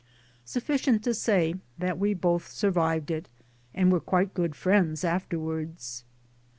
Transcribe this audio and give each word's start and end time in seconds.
Sufficient 0.45 1.03
to 1.03 1.13
say 1.13 1.53
that 1.77 1.99
we 1.99 2.15
both 2.15 2.47
sur 2.47 2.71
vived 2.71 3.11
it, 3.11 3.29
and 3.71 3.91
were 3.91 3.99
quite 3.99 4.33
good 4.33 4.55
friends 4.55 5.03
afterwards. 5.03 6.05